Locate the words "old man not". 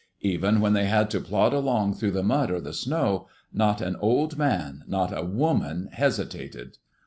3.97-5.15